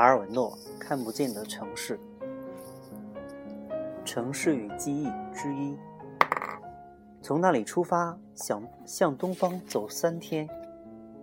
[0.00, 1.98] 卡尔文诺《看不见的城市》，
[4.02, 5.76] 城市与记忆之一。
[7.20, 10.48] 从那里出发，想向东方走三天，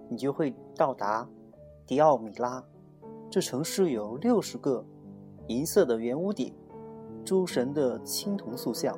[0.07, 1.27] 你就会到达
[1.87, 2.63] 迪奥米拉。
[3.31, 4.85] 这城市有六十个
[5.47, 6.53] 银色的圆屋顶，
[7.25, 8.95] 诸神的青铜塑像，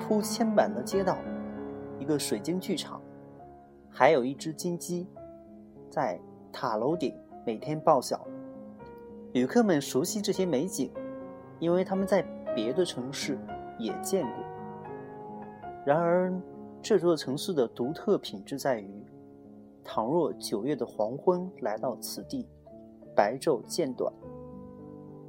[0.00, 1.16] 铺铅板的街道，
[2.00, 3.00] 一个水晶剧场，
[3.88, 5.06] 还有一只金鸡
[5.88, 8.26] 在塔楼顶每天报晓。
[9.32, 10.92] 旅客们熟悉这些美景，
[11.58, 12.22] 因为他们在
[12.54, 13.38] 别的城市
[13.78, 14.44] 也见过。
[15.86, 16.30] 然而，
[16.82, 19.06] 这座城市的独特品质在于：
[19.82, 22.46] 倘若九月的黄昏来到此地，
[23.16, 24.12] 白昼渐短，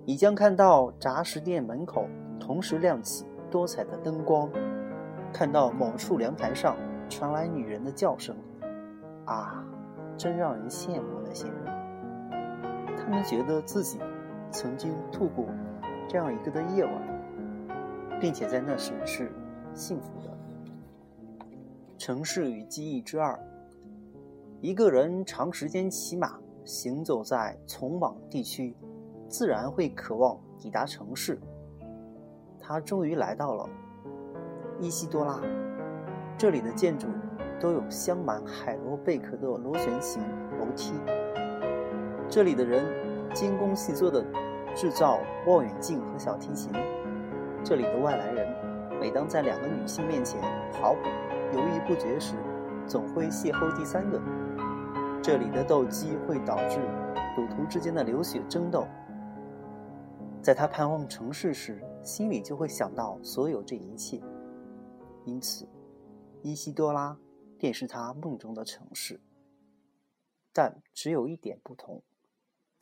[0.05, 2.05] 你将看到杂食店门口
[2.37, 4.49] 同时亮起多彩的灯光，
[5.31, 6.75] 看到某处凉台上
[7.07, 8.35] 传来女人的叫声。
[9.23, 9.65] 啊，
[10.17, 11.82] 真让人羡慕那些人！
[13.03, 13.99] 他们觉得自己
[14.49, 15.45] 曾经度过
[16.07, 16.93] 这样一个的夜晚，
[18.21, 19.29] 并且在那时是
[19.73, 20.31] 幸福的。
[21.97, 23.37] 城市与记忆之二。
[24.61, 28.73] 一个人长时间骑马行走在从莽地区，
[29.27, 31.37] 自然会渴望抵达城市。
[32.57, 33.69] 他终于来到了
[34.79, 35.41] 伊西多拉，
[36.37, 37.07] 这里的建筑
[37.59, 40.21] 都有镶满海螺贝壳的螺旋形
[40.57, 40.93] 楼梯。
[42.33, 42.83] 这里的人
[43.35, 44.25] 精工细作的
[44.75, 46.71] 制造望远镜和小提琴。
[47.63, 51.01] 这里的外来人，每当在两个女性面前毫不
[51.55, 52.33] 犹豫不决时，
[52.87, 54.19] 总会邂逅第三个。
[55.21, 56.79] 这里的斗鸡会导致
[57.35, 58.87] 赌徒之间的流血争斗。
[60.41, 64.19] 在他盼望城市时，心里就会想到所有这一切。
[65.23, 65.67] 因此，
[66.41, 67.15] 伊西多拉
[67.59, 69.21] 便是他梦中的城市。
[70.51, 72.01] 但只有一点不同，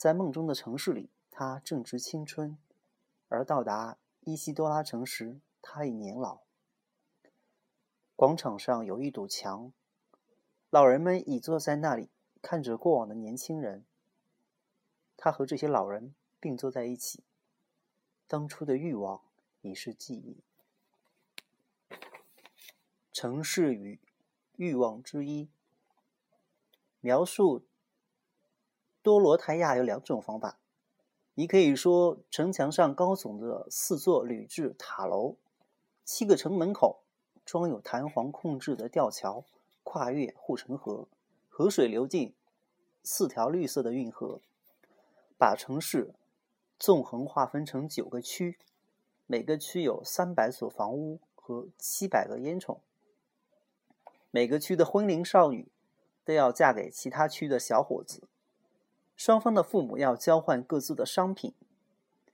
[0.02, 2.58] 在梦中的城市里，他正值青春；
[3.28, 6.40] 而到达伊西多拉城时，他已年老。
[8.16, 9.72] 广场上有一堵墙，
[10.72, 12.10] 老人们倚坐在那里，
[12.42, 13.86] 看着过往的年轻人。
[15.16, 17.24] 他和这些老人并坐在一起。
[18.26, 19.22] 当初的欲望
[19.62, 20.42] 已是记忆。
[23.14, 24.00] 城市与
[24.56, 25.52] 欲望之一。
[27.02, 27.68] 描述
[29.02, 30.60] 多罗泰亚有两种方法。
[31.34, 35.36] 你可以说，城墙上高耸的四座铝制塔楼，
[36.04, 37.02] 七个城门口。
[37.44, 39.44] 装有弹簧控制的吊桥，
[39.84, 41.08] 跨越护城河，
[41.50, 42.34] 河水流进
[43.04, 44.40] 四条绿色的运河，
[45.38, 46.14] 把城市
[46.78, 48.58] 纵横划分成九个区，
[49.26, 52.78] 每个区有三百所房屋和七百个烟囱。
[54.30, 55.68] 每个区的婚龄少女
[56.24, 58.30] 都要嫁给其他区的小伙子，
[59.24, 61.54] 双方的父母要交换各自的商品：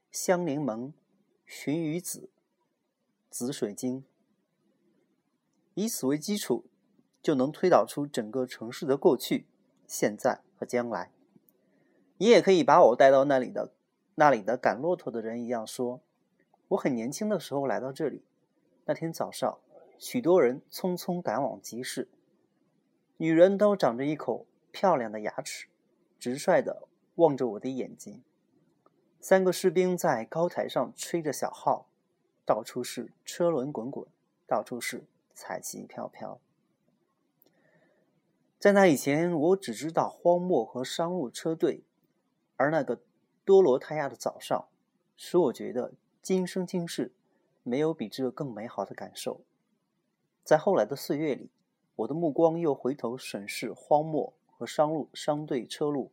[0.10, 0.94] 香柠檬、
[1.46, 2.30] 鲟鱼子、
[3.30, 4.06] 紫水晶。
[5.74, 6.64] 以此为基础，
[7.22, 9.48] 就能推导出整个城市的过去、
[9.86, 11.12] 现在和将来。
[12.20, 13.74] 你也可以把我带到那里的
[14.16, 16.00] 那里的赶骆驼的人一样说：
[16.70, 18.24] 我很年轻的时候来到这里。
[18.86, 19.60] 那天早上，
[20.00, 22.08] 许多人匆匆赶往集市，
[23.18, 25.68] 女人都长着一口漂亮的牙齿，
[26.20, 28.24] 直率地望着我的眼睛。
[29.20, 31.88] 三个士兵在高台上吹着小号，
[32.46, 34.08] 到处是车轮滚滚，
[34.46, 35.06] 到处是。
[35.40, 36.42] 彩旗飘飘。
[38.58, 41.84] 在那以前，我只知道荒漠和商务车队，
[42.56, 43.04] 而那个
[43.46, 44.68] 多罗泰亚的早上，
[45.16, 47.14] 使我觉得今生今世
[47.62, 49.42] 没有比这更美好的感受。
[50.44, 51.52] 在后来的岁月里，
[51.98, 56.12] 我的目光又回头审视荒漠和商路商队车路，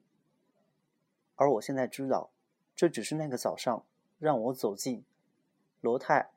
[1.36, 2.30] 而我现在知道，
[2.76, 3.84] 这只是那个早上
[4.18, 5.04] 让我走进
[5.80, 6.30] 罗泰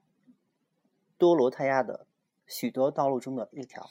[1.17, 2.07] 多罗泰亚的。
[2.49, 3.89] 许多道路中的一条。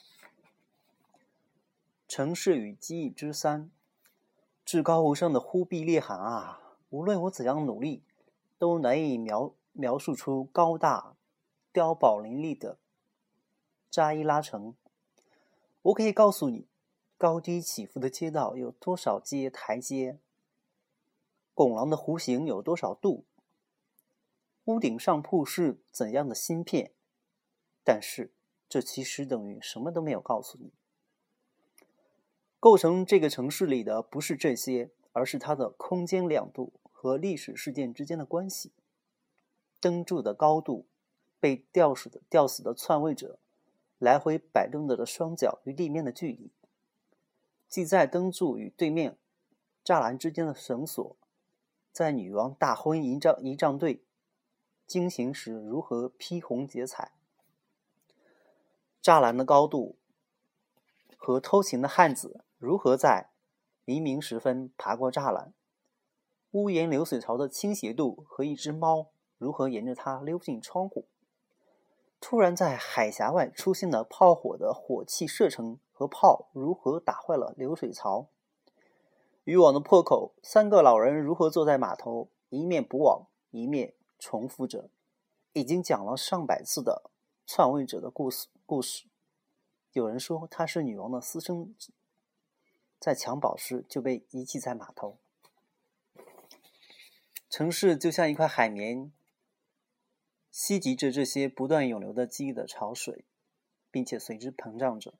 [2.09, 3.71] 城市与记忆之三，
[4.65, 6.79] 至高无上的忽必烈汗啊！
[6.89, 8.03] 无论我怎样努力，
[8.57, 11.17] 都难以描描述出高大、
[11.71, 12.79] 碉堡林立的
[13.91, 14.75] 扎伊拉城。
[15.83, 16.67] 我可以告诉你，
[17.19, 20.19] 高低起伏的街道有多少阶台阶，
[21.55, 23.25] 拱廊的弧形有多少度，
[24.65, 26.93] 屋顶上铺是怎样的芯片，
[27.85, 28.33] 但是。
[28.69, 30.73] 这其实等于什么都没有告诉你。
[32.59, 38.73] 构成这个城市里的不是这些，而是它的空间亮度和历史事件之间的关系。
[39.81, 40.85] 灯柱的高度，
[41.39, 43.39] 被吊死的吊死的篡位者
[44.01, 46.51] 来回摆动着的双脚与地面的距离，
[47.69, 49.19] 系在灯柱与对面
[49.85, 51.17] 栅栏之间的绳索，
[51.93, 54.03] 在女王大婚仪仗仪仗队
[54.87, 57.13] 惊行时如何披红结彩。
[59.03, 59.97] 栅栏的高度
[61.17, 63.31] 和偷情的汉子如何在
[63.85, 65.53] 黎明时分爬过栅栏？
[66.53, 71.07] 屋檐流水槽的倾斜度和一只猫如何沿着它溜进窗户？
[72.21, 78.29] 突然在海峡外出现的炮火的火器射程和炮如何打坏了流水槽？
[79.45, 84.91] 渔网的破口，三个老人如何坐在码头，一面捕网，一面重复着
[85.53, 87.11] 已经讲了上百次的
[87.47, 88.49] 篡位者的故事。
[88.67, 89.05] 故事，
[89.93, 91.93] 有人说他是女王的私生子，
[92.99, 95.19] 在襁褓时就被遗弃在码头。
[97.49, 99.13] 城市就像一块海绵，
[100.59, 103.27] 吸集着这些不断涌流的记忆的潮水，
[103.91, 105.13] 并且随之膨胀着。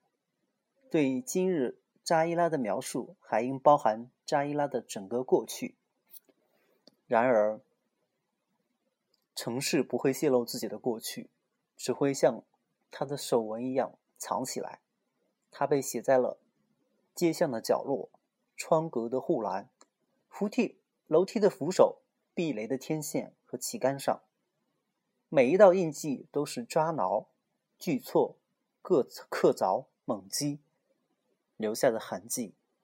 [0.91, 5.75] 对今日扎伊拉的描述，还应包含扎伊拉的整个过去。
[7.07, 7.61] 然而，
[9.35, 11.29] 城市不会泄露自己的过去，
[11.77, 12.43] 只会像
[12.91, 14.81] 他的手纹一样藏起来。
[15.51, 16.39] 它被写在了
[17.15, 18.09] 街巷的角落、
[18.57, 19.69] 窗格的护栏、
[20.31, 21.99] 扶梯、楼梯的扶手。
[22.33, 24.23] 避雷的天线和旗杆上，
[25.29, 27.27] 每一道印记都是抓挠、
[27.79, 28.37] 锯错、
[28.81, 30.61] 刻刻凿、猛击
[31.57, 32.55] 留下的痕迹。